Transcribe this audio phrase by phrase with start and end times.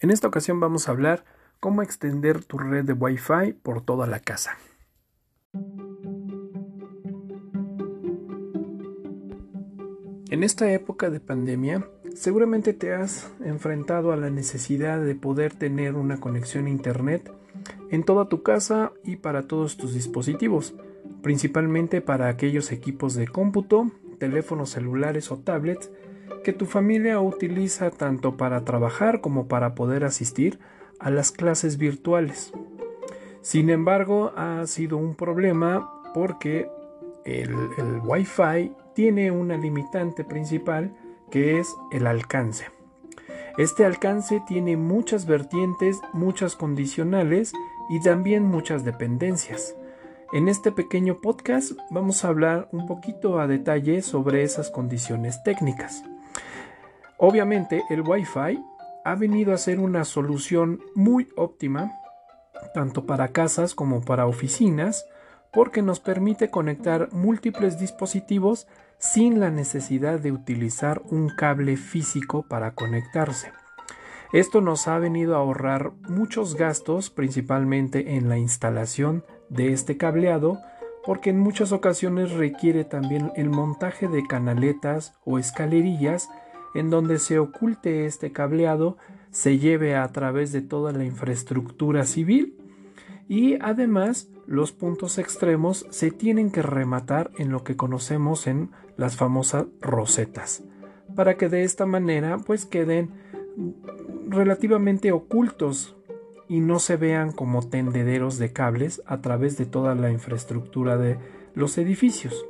[0.00, 1.24] En esta ocasión vamos a hablar
[1.58, 4.56] cómo extender tu red de Wi-Fi por toda la casa.
[10.30, 15.96] En esta época de pandemia, seguramente te has enfrentado a la necesidad de poder tener
[15.96, 17.32] una conexión a Internet
[17.90, 20.74] en toda tu casa y para todos tus dispositivos,
[21.22, 25.90] principalmente para aquellos equipos de cómputo, teléfonos celulares o tablets
[26.42, 30.58] que tu familia utiliza tanto para trabajar como para poder asistir
[30.98, 32.52] a las clases virtuales.
[33.40, 36.68] Sin embargo, ha sido un problema porque
[37.24, 37.54] el,
[38.04, 40.94] Wi-Fi tiene una limitante principal
[41.30, 42.66] que es el alcance.
[43.56, 47.52] Este alcance tiene muchas vertientes, muchas condicionales
[47.90, 49.74] y también muchas dependencias.
[50.30, 56.04] En este pequeño podcast vamos a hablar un poquito a detalle sobre esas condiciones técnicas.
[57.16, 58.62] Obviamente el Wi-Fi
[59.06, 61.90] ha venido a ser una solución muy óptima
[62.74, 65.06] tanto para casas como para oficinas
[65.50, 72.74] porque nos permite conectar múltiples dispositivos sin la necesidad de utilizar un cable físico para
[72.74, 73.50] conectarse.
[74.34, 80.58] Esto nos ha venido a ahorrar muchos gastos, principalmente en la instalación de este cableado,
[81.04, 86.28] porque en muchas ocasiones requiere también el montaje de canaletas o escalerillas
[86.74, 88.98] en donde se oculte este cableado,
[89.30, 92.56] se lleve a través de toda la infraestructura civil
[93.28, 99.16] y además los puntos extremos se tienen que rematar en lo que conocemos en las
[99.16, 100.64] famosas rosetas,
[101.14, 103.10] para que de esta manera pues queden
[104.28, 105.97] relativamente ocultos
[106.48, 111.18] y no se vean como tendederos de cables a través de toda la infraestructura de
[111.54, 112.46] los edificios.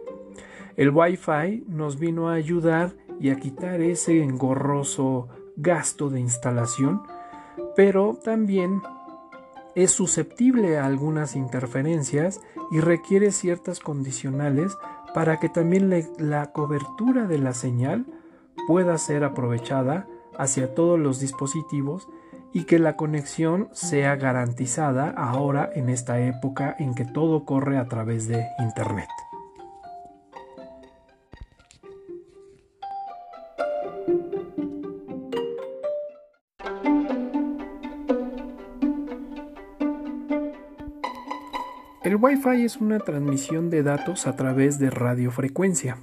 [0.77, 7.03] El Wi-Fi nos vino a ayudar y a quitar ese engorroso gasto de instalación,
[7.75, 8.81] pero también
[9.75, 14.77] es susceptible a algunas interferencias y requiere ciertas condicionales
[15.15, 18.07] para que también la cobertura de la señal
[18.67, 20.07] pueda ser aprovechada
[20.37, 22.09] hacia todos los dispositivos
[22.53, 27.87] y que la conexión sea garantizada ahora en esta época en que todo corre a
[27.87, 29.09] través de Internet.
[42.09, 45.99] El Wi-Fi es una transmisión de datos a través de radiofrecuencia.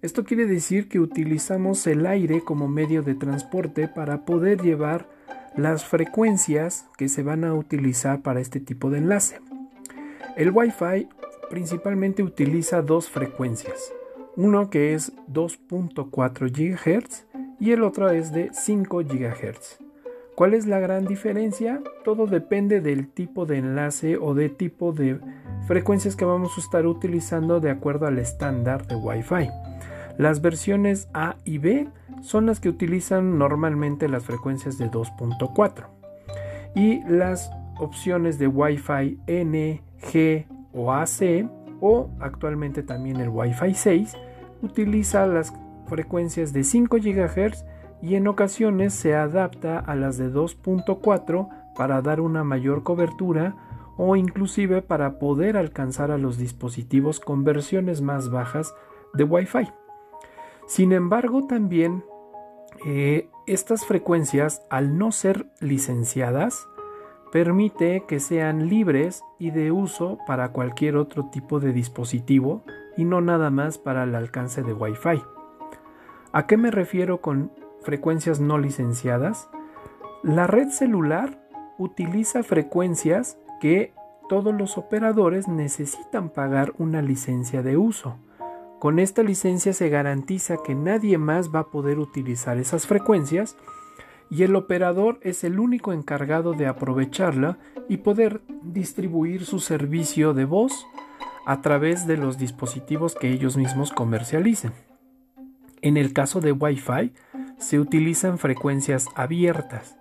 [0.00, 5.10] Esto quiere decir que utilizamos el aire como medio de transporte para poder llevar
[5.56, 9.40] las frecuencias que se van a utilizar para este tipo de enlace.
[10.36, 11.08] El Wi-Fi
[11.50, 13.92] principalmente utiliza dos frecuencias,
[14.36, 17.26] uno que es 2.4 GHz
[17.60, 19.78] y el otro es de 5 GHz.
[20.34, 21.82] ¿Cuál es la gran diferencia?
[22.04, 25.20] Todo depende del tipo de enlace o de tipo de
[25.66, 29.50] frecuencias que vamos a estar utilizando de acuerdo al estándar de Wi-Fi.
[30.18, 31.88] Las versiones A y B
[32.20, 35.86] son las que utilizan normalmente las frecuencias de 2.4
[36.74, 41.48] y las opciones de Wi-Fi N, G o AC
[41.80, 44.16] o actualmente también el Wi-Fi 6
[44.62, 45.52] utiliza las
[45.86, 47.64] frecuencias de 5 GHz
[48.00, 53.56] y en ocasiones se adapta a las de 2.4 para dar una mayor cobertura
[53.96, 58.74] o inclusive para poder alcanzar a los dispositivos con versiones más bajas
[59.14, 59.81] de Wi-Fi.
[60.66, 62.04] Sin embargo, también
[62.86, 66.66] eh, estas frecuencias, al no ser licenciadas,
[67.32, 72.62] permite que sean libres y de uso para cualquier otro tipo de dispositivo
[72.96, 75.22] y no nada más para el alcance de Wi-Fi.
[76.32, 77.50] ¿A qué me refiero con
[77.82, 79.48] frecuencias no licenciadas?
[80.22, 81.42] La red celular
[81.78, 83.92] utiliza frecuencias que
[84.28, 88.16] todos los operadores necesitan pagar una licencia de uso.
[88.82, 93.56] Con esta licencia se garantiza que nadie más va a poder utilizar esas frecuencias
[94.28, 100.46] y el operador es el único encargado de aprovecharla y poder distribuir su servicio de
[100.46, 100.84] voz
[101.46, 104.72] a través de los dispositivos que ellos mismos comercialicen.
[105.80, 107.12] En el caso de Wi-Fi
[107.58, 109.96] se utilizan frecuencias abiertas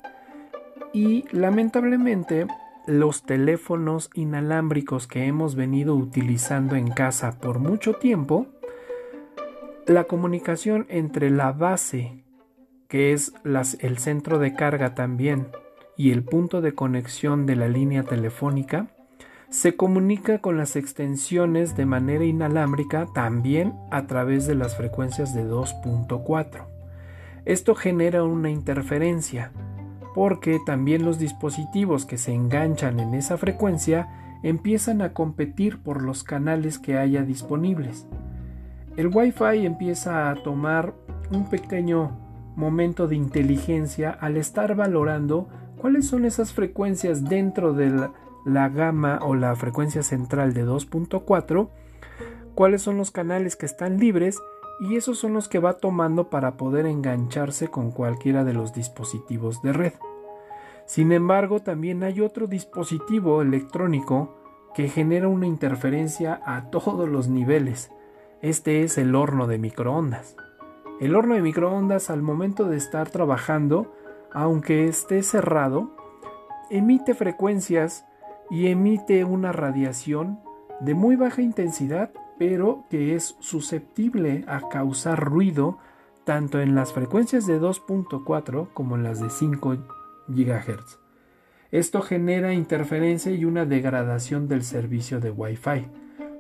[0.92, 2.48] y lamentablemente
[2.88, 8.48] los teléfonos inalámbricos que hemos venido utilizando en casa por mucho tiempo
[9.88, 12.24] la comunicación entre la base,
[12.88, 15.48] que es el centro de carga también,
[15.98, 18.88] y el punto de conexión de la línea telefónica,
[19.50, 25.46] se comunica con las extensiones de manera inalámbrica también a través de las frecuencias de
[25.46, 26.66] 2.4.
[27.44, 29.52] Esto genera una interferencia,
[30.16, 36.24] porque también los dispositivos que se enganchan en esa frecuencia empiezan a competir por los
[36.24, 38.08] canales que haya disponibles.
[38.98, 40.94] El Wi-Fi empieza a tomar
[41.32, 42.12] un pequeño
[42.56, 45.48] momento de inteligencia al estar valorando
[45.78, 48.10] cuáles son esas frecuencias dentro de
[48.46, 51.70] la, gama o la frecuencia central de 2.4,
[52.54, 54.38] cuáles son los canales que están libres
[54.82, 59.62] y esos son los que va tomando para poder engancharse con cualquiera de los dispositivos
[59.62, 59.94] de red.
[60.86, 64.36] Sin embargo, también hay otro dispositivo electrónico
[64.76, 67.92] que genera una interferencia a todos los niveles.
[68.42, 70.36] Este es el horno de microondas.
[71.00, 73.96] El horno de microondas al momento de estar trabajando,
[74.34, 75.96] aunque esté cerrado,
[76.72, 78.04] emite frecuencias
[78.50, 80.40] y emite una radiación
[80.80, 85.78] de muy baja intensidad, pero que es susceptible a causar ruido
[86.24, 89.78] tanto en las frecuencias de 2.4 como en las de 5
[90.28, 90.98] GHz.
[91.70, 95.86] Esto genera interferencia y una degradación del servicio de Wi-Fi.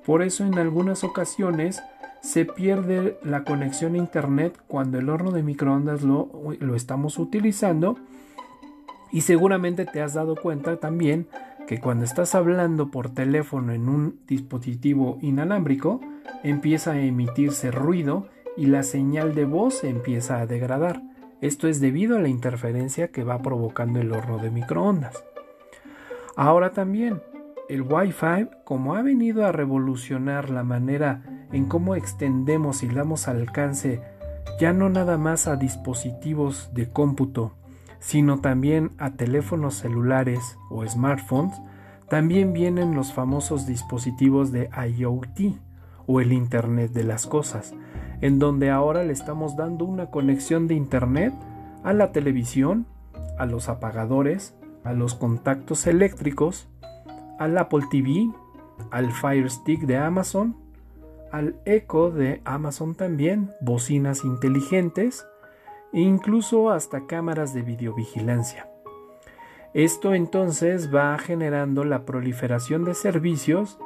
[0.06, 1.81] Por eso en algunas ocasiones
[2.21, 6.30] se pierde la conexión a Internet cuando el horno de microondas lo,
[6.75, 7.98] estamos utilizando
[9.12, 11.27] y seguramente te has dado cuenta también
[11.68, 16.00] que cuando estás hablando por teléfono en un dispositivo inalámbrico,
[16.44, 18.27] empieza a emitirse ruido
[18.57, 21.01] y la señal de voz empieza a degradar.
[21.42, 25.24] Esto es debido a la interferencia que va provocando el horno de microondas.
[26.36, 27.21] Ahora también,
[27.71, 34.01] el Wi-Fi, como ha venido a revolucionar la manera en cómo extendemos y damos alcance
[34.59, 37.53] ya no nada más a dispositivos de cómputo,
[38.00, 41.62] sino también a teléfonos celulares o smartphones,
[42.09, 45.56] también vienen los famosos dispositivos de IoT
[46.07, 47.74] o el Internet de las Cosas,
[48.19, 51.33] en donde ahora le estamos dando una conexión de Internet
[51.85, 52.85] a la televisión,
[53.39, 56.67] a los apagadores, a los contactos eléctricos,
[57.41, 58.29] al Apple TV,
[58.91, 60.55] al Fire Stick de Amazon,
[61.31, 65.25] al Echo de Amazon también, bocinas inteligentes,
[65.91, 68.69] e incluso hasta cámaras de videovigilancia.
[69.73, 73.79] Esto entonces va generando la proliferación de servicios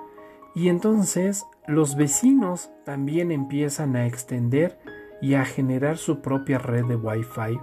[0.54, 4.78] y entonces los vecinos también empiezan a extender
[5.22, 7.57] y a generar su propia red de Wi-Fi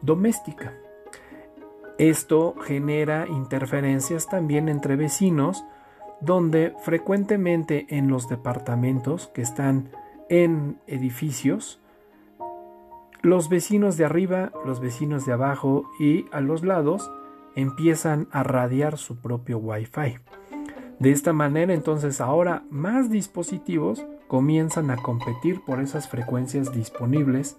[0.00, 0.72] doméstica.
[1.98, 5.64] Esto genera interferencias también entre vecinos
[6.20, 9.90] donde frecuentemente en los departamentos que están
[10.28, 11.80] en edificios
[13.26, 17.10] los vecinos de arriba, los vecinos de abajo y a los lados
[17.56, 20.18] empiezan a radiar su propio Wi-Fi.
[21.00, 27.58] De esta manera entonces ahora más dispositivos comienzan a competir por esas frecuencias disponibles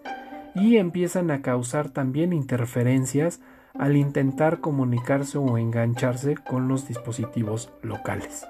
[0.56, 3.42] y empiezan a causar también interferencias
[3.73, 8.45] al intentar comunicarse o engancharse con los dispositivos locales.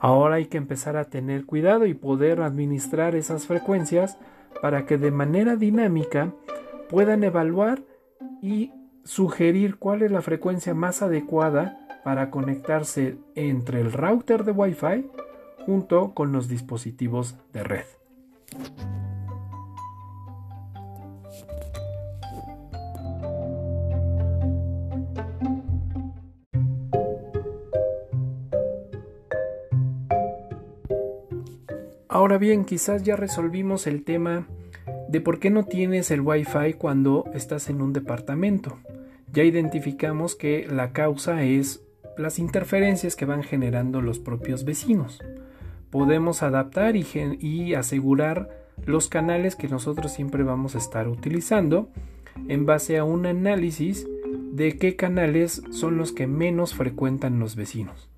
[0.00, 4.18] Ahora hay que empezar a tener cuidado y poder administrar esas frecuencias
[4.60, 6.32] para que de manera dinámica
[6.88, 7.82] puedan evaluar
[8.42, 8.72] y
[9.04, 15.10] sugerir cuál es la frecuencia más adecuada para conectarse entre el router de Wi-Fi
[15.64, 17.95] junto con los dispositivos de red.
[32.08, 34.46] Ahora bien, quizás ya resolvimos el tema
[35.08, 38.78] de por qué no tienes el Wi-Fi cuando estás en un departamento.
[39.32, 41.84] Ya identificamos que la causa es
[42.16, 45.20] las interferencias que van generando los propios vecinos.
[45.90, 47.04] Podemos adaptar y,
[47.40, 48.50] y, asegurar
[48.84, 51.90] los canales que nosotros siempre vamos a estar utilizando
[52.48, 54.06] en base a un análisis
[54.52, 58.08] de qué canales son los que menos frecuentan los vecinos.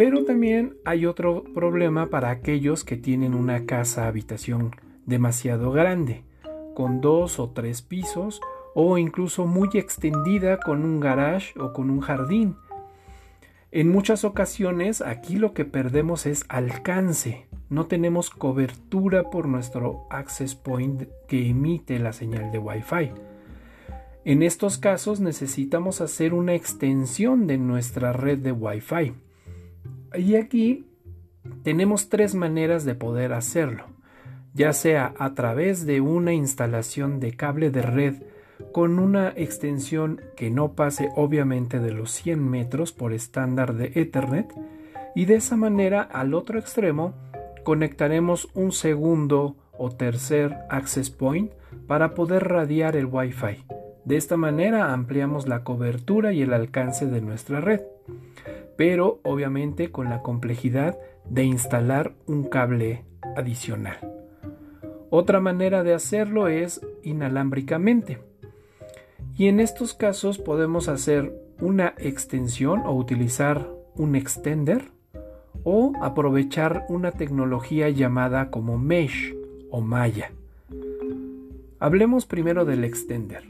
[0.00, 6.24] Pero también hay otro problema para aquellos que tienen una casa habitación demasiado grande,
[6.74, 8.40] con dos o tres pisos
[8.74, 12.56] o incluso muy extendida con un garage o con un jardín.
[13.72, 20.54] En muchas ocasiones aquí lo que perdemos es alcance, no tenemos cobertura por nuestro access
[20.54, 23.10] point que emite la señal de Wi-Fi.
[24.24, 29.12] En estos casos necesitamos hacer una extensión de nuestra red de Wi-Fi.
[30.14, 30.86] Y aquí
[31.62, 33.84] tenemos tres maneras de poder hacerlo,
[34.54, 38.14] ya sea a través de una instalación de cable de red
[38.72, 44.52] con una extensión que no pase obviamente de los 100 metros por estándar de Ethernet
[45.14, 47.14] y de esa manera al otro extremo
[47.64, 51.52] conectaremos un segundo o tercer access point
[51.86, 53.64] para poder radiar el Wi-Fi.
[54.04, 57.80] De esta manera ampliamos la cobertura y el alcance de nuestra red,
[58.80, 63.04] pero obviamente con la complejidad de instalar un cable
[63.36, 63.98] adicional.
[65.10, 68.20] Otra manera de hacerlo es inalámbricamente.
[69.36, 74.92] Y en estos casos podemos hacer una extensión o utilizar un extender
[75.62, 79.36] o aprovechar una tecnología llamada como mesh
[79.70, 80.30] o malla.
[81.80, 83.44] Hablemos primero del extender.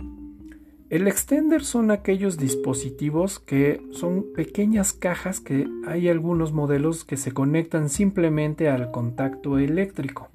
[0.90, 7.30] El extender son aquellos dispositivos que son pequeñas cajas que hay algunos modelos que se
[7.30, 10.30] conectan simplemente al contacto eléctrico.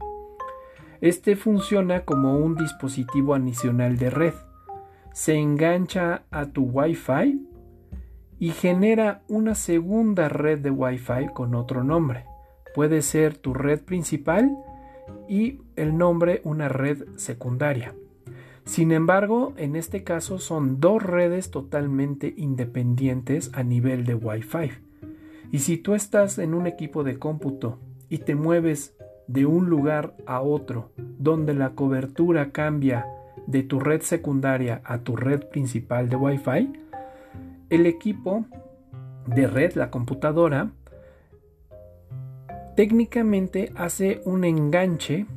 [1.02, 4.34] Este funciona como un dispositivo adicional de red.
[5.12, 7.38] Se engancha a tu Wi-Fi
[8.40, 12.24] y genera una segunda red de Wi-Fi con otro nombre.
[12.74, 14.56] Puede ser tu red principal
[15.28, 17.94] y el nombre una red secundaria.
[18.66, 24.72] Sin embargo, en este caso son dos redes totalmente independientes a nivel de Wi-Fi.
[25.52, 27.80] Y si tú estás en un equipo de cómputo
[28.10, 28.96] y te mueves
[29.28, 33.06] de un lugar a otro donde la cobertura cambia
[33.48, 36.74] de tu red secundaria a tu red principal de Wi-Fi,
[37.70, 38.46] el equipo
[39.28, 40.72] de red, la computadora,
[42.76, 45.28] técnicamente hace un enganche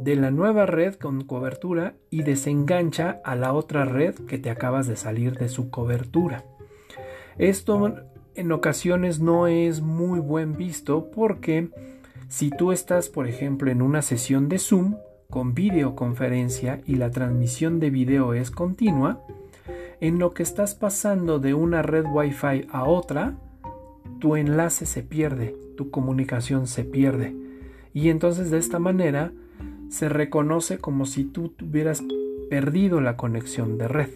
[0.00, 4.86] de la nueva red con cobertura y desengancha a la otra red que te acabas
[4.86, 6.44] de salir de su cobertura.
[7.36, 7.94] Esto
[8.34, 11.70] en ocasiones no es muy buen visto porque
[12.28, 14.96] si tú estás, por ejemplo, en una sesión de Zoom
[15.30, 19.20] con videoconferencia y la transmisión de video es continua,
[20.00, 23.34] en lo que estás pasando de una red Wi-Fi a otra,
[24.20, 27.34] tu enlace se pierde, tu comunicación se pierde.
[27.92, 29.32] Y entonces de esta manera
[29.88, 32.02] se reconoce como si tú hubieras
[32.50, 34.10] perdido la conexión de red.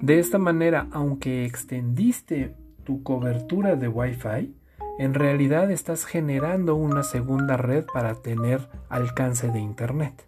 [0.00, 4.54] De esta manera, aunque extendiste tu cobertura de Wi-Fi,
[4.98, 10.26] en realidad estás generando una segunda red para tener alcance de Internet.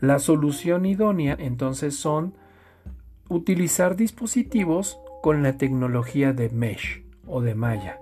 [0.00, 2.34] La solución idónea entonces son
[3.28, 8.00] utilizar dispositivos con la tecnología de mesh o de malla.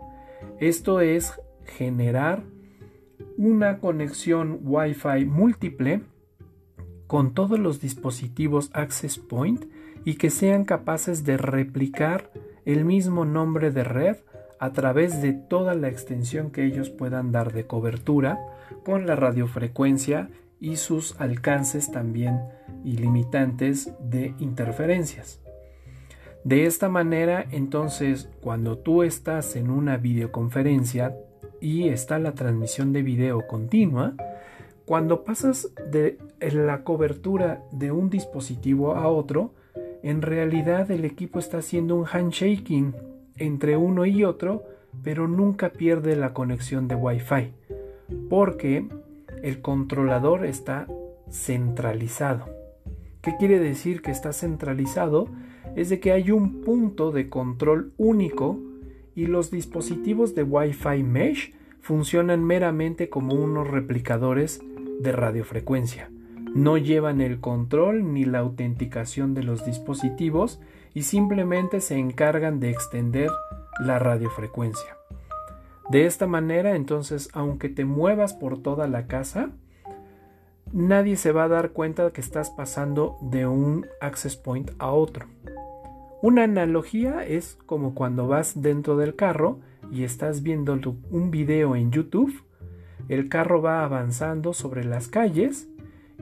[0.61, 2.45] Esto es generar
[3.37, 6.03] una conexión Wi-Fi múltiple
[7.07, 9.67] con todos los dispositivos Access Point
[10.05, 12.31] y que sean capaces de replicar
[12.65, 14.17] el mismo nombre de red
[14.59, 18.39] a través de toda la extensión que ellos puedan dar de cobertura
[18.85, 20.31] con la radiofrecuencia
[20.61, 22.41] y sus alcances también
[22.85, 25.41] ilimitantes de interferencias.
[26.45, 31.17] De esta manera, entonces, cuando tú estás en una videoconferencia
[31.61, 34.15] y está la transmisión de video continua,
[34.85, 39.53] cuando pasas de la cobertura de un dispositivo a otro,
[40.03, 42.95] en realidad el equipo está haciendo un handshaking
[43.37, 44.63] entre uno y otro,
[45.03, 47.53] pero nunca pierde la conexión de Wi-Fi,
[48.31, 48.89] porque
[49.43, 50.87] el controlador está
[51.31, 52.47] centralizado.
[53.21, 55.29] ¿Qué quiere decir que está centralizado?
[55.75, 58.61] Es de que hay un punto de control único
[59.17, 64.61] y los dispositivos de Wi-Fi Mesh funcionan meramente como unos replicadores
[65.01, 66.11] de radiofrecuencia.
[66.55, 70.61] No llevan el control ni la autenticación de los dispositivos
[70.95, 73.31] y simplemente se encargan de extender
[73.81, 74.97] la radiofrecuencia.
[75.91, 79.51] De esta manera, entonces, aunque te muevas por toda la casa,
[80.73, 85.27] nadie se va a dar cuenta que estás pasando de un access point a otro.
[86.23, 90.79] Una analogía es como cuando vas dentro del carro y estás viendo
[91.11, 92.43] un video en YouTube,
[93.09, 95.69] el carro va avanzando sobre las calles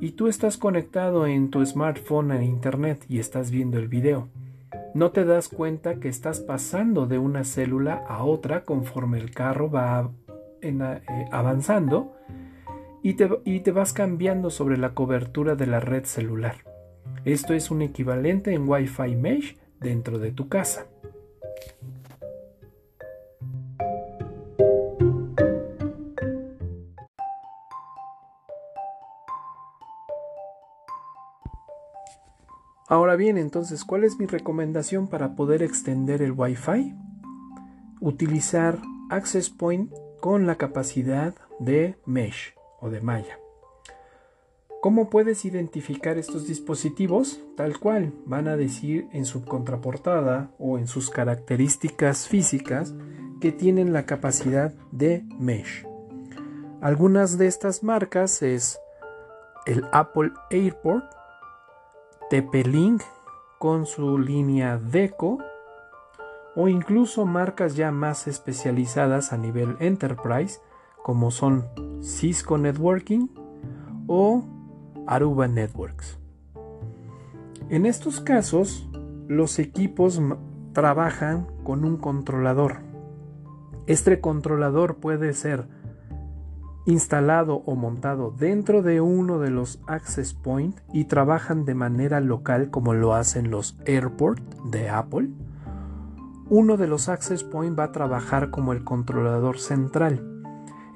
[0.00, 4.28] y tú estás conectado en tu smartphone a internet y estás viendo el video
[4.94, 9.68] no te das cuenta que estás pasando de una célula a otra conforme el carro
[9.68, 10.10] va
[10.62, 10.96] eh,
[11.32, 12.14] avanzando
[13.02, 16.58] y te, y te vas cambiando sobre la cobertura de la red celular.
[17.24, 20.86] Esto es un equivalente en Wi-Fi Mesh dentro de tu casa.
[32.88, 36.94] Ahora bien, entonces, ¿cuál es mi recomendación para poder extender el Wi-Fi?
[38.00, 38.78] Utilizar
[39.10, 43.43] Access Point con la capacidad de mesh o de malla.
[44.84, 47.40] ¿Cómo puedes identificar estos dispositivos?
[47.56, 52.92] Tal cual, van a decir en su contraportada o en sus características físicas
[53.40, 55.86] que tienen la capacidad de mesh.
[56.82, 58.78] Algunas de estas marcas es
[59.64, 61.06] el Apple Airport,
[62.28, 63.00] TP-Link,
[63.58, 65.38] con su línea Deco
[66.56, 70.60] o incluso marcas ya más especializadas a nivel enterprise
[71.02, 71.70] como son
[72.02, 73.28] Cisco Networking
[74.08, 74.53] o
[75.06, 76.18] Aruba Networks.
[77.70, 78.88] En estos casos,
[79.28, 80.20] los equipos
[80.72, 82.78] trabajan con un controlador.
[83.86, 85.66] Este controlador puede ser
[86.86, 92.70] instalado o montado dentro de uno de los access point y trabajan de manera local
[92.70, 95.30] como lo hacen los airport de Apple.
[96.50, 100.33] Uno de los access point va a trabajar como el controlador central.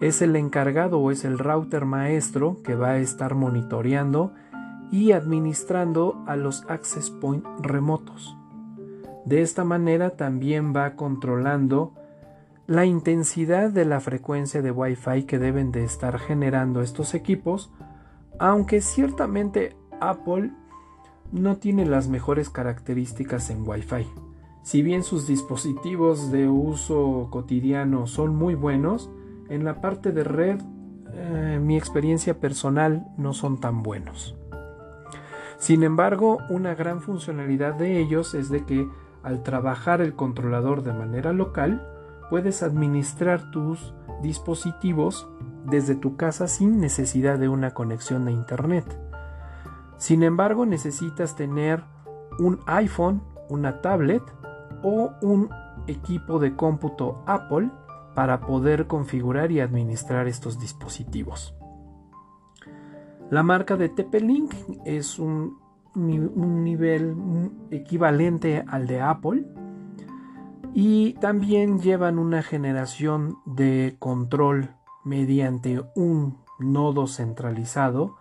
[0.01, 4.33] Es el encargado o es el router maestro que va a estar monitoreando
[4.93, 8.37] y administrando a los access point remotos.
[9.25, 11.93] De esta manera también va controlando
[12.67, 17.73] la intensidad de la frecuencia de Wi-Fi que deben de estar generando estos equipos,
[18.39, 20.53] aunque ciertamente Apple
[21.33, 24.07] no tiene las mejores características en Wi-Fi.
[24.63, 29.11] Si bien sus dispositivos de uso cotidiano son muy buenos,
[29.49, 30.61] en la parte de red
[31.13, 34.37] eh, mi experiencia personal no son tan buenos.
[35.59, 38.89] Sin embargo, una gran funcionalidad de ellos es de que
[39.23, 41.87] al trabajar el controlador de manera local,
[42.31, 45.29] puedes administrar tus dispositivos
[45.65, 48.85] desde tu casa sin necesidad de una conexión a Internet.
[49.97, 51.83] Sin embargo, necesitas tener
[52.39, 54.23] un iPhone, una tablet
[54.83, 55.51] o un
[55.87, 57.71] equipo de cómputo Apple
[58.19, 61.55] para poder configurar y administrar estos dispositivos.
[63.31, 64.53] La marca de TP-Link
[64.85, 65.57] es un,
[65.95, 67.15] un nivel
[67.71, 69.47] equivalente al de Apple
[70.75, 74.71] y también llevan una generación de control
[75.05, 78.17] mediante un nodo centralizado,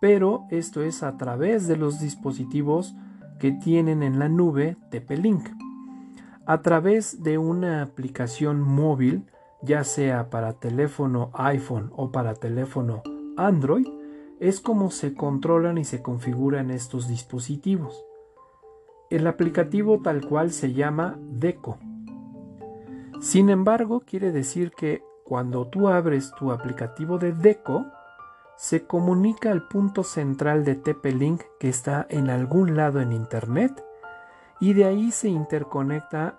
[0.00, 2.94] pero esto es a través de los dispositivos
[3.38, 5.65] que tienen en la nube TP-Link.
[6.48, 9.26] A través de una aplicación móvil,
[9.62, 13.02] ya sea para teléfono iPhone o para teléfono
[13.36, 13.88] Android,
[14.38, 18.04] es como se controlan y se configuran estos dispositivos.
[19.10, 21.78] El aplicativo tal cual se llama Deco.
[23.20, 27.86] Sin embargo, quiere decir que cuando tú abres tu aplicativo de Deco,
[28.56, 33.85] se comunica al punto central de TP-Link que está en algún lado en Internet
[34.60, 36.38] y de ahí se interconecta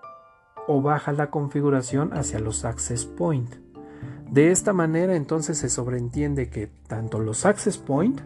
[0.66, 3.54] o baja la configuración hacia los access point.
[4.30, 8.20] De esta manera entonces se sobreentiende que tanto los access point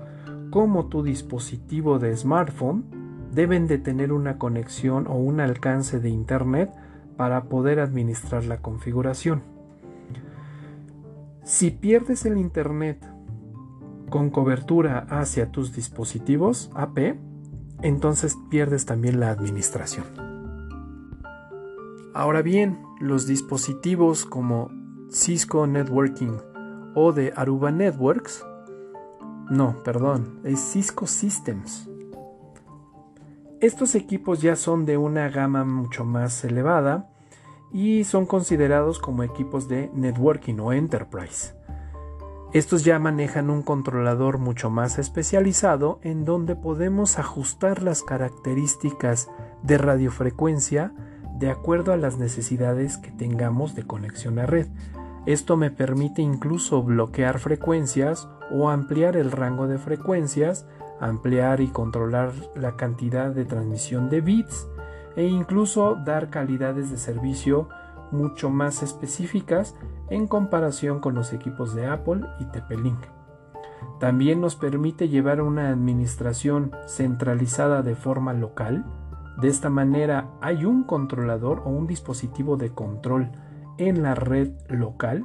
[0.50, 2.85] como tu dispositivo de smartphone
[3.33, 6.70] deben de tener una conexión o un alcance de Internet
[7.16, 9.42] para poder administrar la configuración.
[11.44, 12.98] Si pierdes el Internet
[14.11, 17.16] con cobertura hacia tus dispositivos AP,
[17.83, 20.05] entonces pierdes también la administración.
[22.14, 24.71] Ahora bien, los dispositivos como
[25.11, 26.38] Cisco Networking
[26.95, 28.45] o de Aruba Networks,
[29.51, 31.88] no, perdón, es Cisco Systems
[33.62, 37.09] estos equipos ya son de una gama mucho más elevada
[37.73, 41.55] y son considerados como equipos de networking o enterprise.
[42.52, 49.30] Estos ya manejan un controlador mucho más especializado en donde podemos ajustar las características
[49.62, 50.92] de radiofrecuencia
[51.38, 54.66] de acuerdo a las necesidades que tengamos de conexión a red.
[55.24, 60.66] Esto me permite incluso bloquear frecuencias o ampliar el rango de frecuencias
[61.02, 64.68] ampliar y controlar la cantidad de transmisión de bits
[65.16, 67.68] e incluso dar calidades de servicio
[68.12, 69.75] mucho más específicas
[70.11, 73.01] en comparación con los equipos de Apple y TP-Link.
[73.98, 78.85] También nos permite llevar una administración centralizada de forma local.
[79.40, 83.31] De esta manera hay un controlador o un dispositivo de control
[83.79, 85.25] en la red local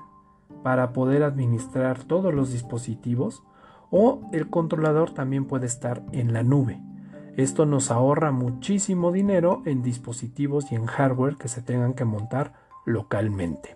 [0.63, 3.43] para poder administrar todos los dispositivos
[3.89, 6.81] o el controlador también puede estar en la nube.
[7.37, 12.53] Esto nos ahorra muchísimo dinero en dispositivos y en hardware que se tengan que montar
[12.87, 13.75] localmente.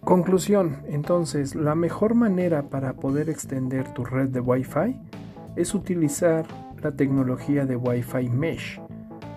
[0.00, 4.98] Conclusión, entonces, la mejor manera para poder extender tu red de Wi-Fi
[5.56, 6.46] es utilizar
[6.80, 8.80] la tecnología de Wi-Fi Mesh.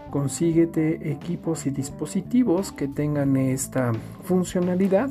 [0.10, 3.92] Consíguete equipos y dispositivos que tengan esta
[4.24, 5.10] funcionalidad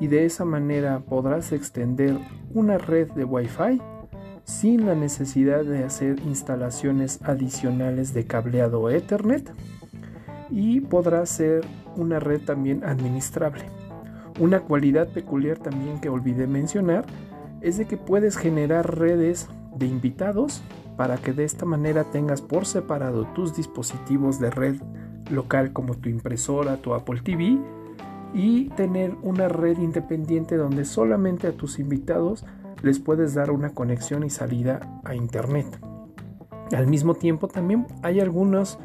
[0.00, 2.18] y de esa manera podrás extender
[2.52, 3.80] una red de Wi-Fi
[4.44, 9.50] sin la necesidad de hacer instalaciones adicionales de cableado Ethernet
[10.50, 11.64] y podrás ser
[11.96, 13.64] una red también administrable.
[14.38, 17.06] Una cualidad peculiar también que olvidé mencionar
[17.60, 20.62] es de que puedes generar redes de invitados
[20.96, 24.76] para que de esta manera tengas por separado tus dispositivos de red
[25.30, 27.58] local como tu impresora, tu Apple TV
[28.34, 32.44] y tener una red independiente donde solamente a tus invitados
[32.82, 35.66] les puedes dar una conexión y salida a internet.
[36.76, 38.78] Al mismo tiempo también hay algunos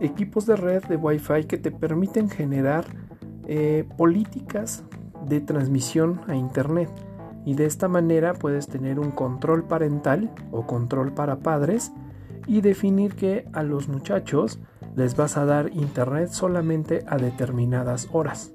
[0.00, 2.84] equipos de red de Wi-Fi que te permiten generar
[3.46, 4.84] eh, políticas
[5.26, 6.90] de transmisión a internet
[7.44, 11.92] y de esta manera puedes tener un control parental o control para padres
[12.46, 14.58] y definir que a los muchachos
[14.96, 18.50] les vas a dar internet solamente a determinadas horas.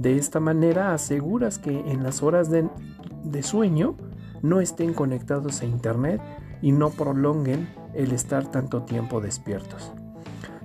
[0.00, 2.70] De esta manera aseguras que en las horas de,
[3.42, 3.96] sueño
[4.40, 6.22] no estén conectados a internet
[6.62, 9.92] y no prolonguen el estar tanto tiempo despiertos.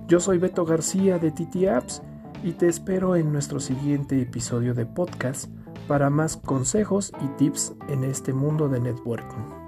[0.08, 2.00] Yo soy Beto García de TT Apps
[2.42, 5.50] y te espero en nuestro siguiente episodio de podcast
[5.86, 9.65] para más consejos y tips en este mundo de networking.